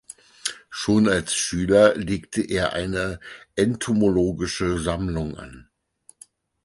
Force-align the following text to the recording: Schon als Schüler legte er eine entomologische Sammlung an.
Schon 0.71 1.07
als 1.07 1.35
Schüler 1.35 1.93
legte 1.95 2.41
er 2.41 2.73
eine 2.73 3.19
entomologische 3.55 4.79
Sammlung 4.79 5.37
an. 5.37 5.69